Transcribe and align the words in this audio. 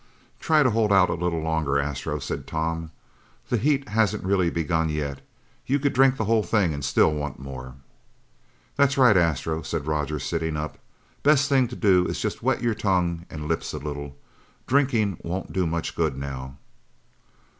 "Try 0.39 0.63
to 0.63 0.71
hold 0.71 0.91
out 0.91 1.11
a 1.11 1.13
little 1.13 1.41
longer, 1.43 1.77
Astro," 1.77 2.17
said 2.17 2.47
Tom. 2.47 2.89
"This 3.51 3.61
heat 3.61 3.87
hasn't 3.89 4.23
really 4.23 4.49
begun 4.49 4.89
yet. 4.89 5.21
You 5.67 5.77
could 5.77 5.93
drink 5.93 6.17
the 6.17 6.25
whole 6.25 6.41
thing 6.41 6.73
and 6.73 6.83
still 6.83 7.13
want 7.13 7.37
more." 7.37 7.75
"That's 8.77 8.97
right, 8.97 9.15
Astro," 9.15 9.61
said 9.61 9.85
Roger, 9.85 10.17
sitting 10.17 10.57
up. 10.57 10.79
"Best 11.21 11.49
thing 11.49 11.67
to 11.67 11.75
do 11.75 12.07
is 12.07 12.19
just 12.19 12.41
wet 12.41 12.63
your 12.63 12.73
tongue 12.73 13.27
and 13.29 13.47
lips 13.47 13.73
a 13.73 13.77
little. 13.77 14.15
Drinking 14.65 15.19
won't 15.21 15.53
do 15.53 15.67
much 15.67 15.95
good 15.95 16.17
now." 16.17 16.57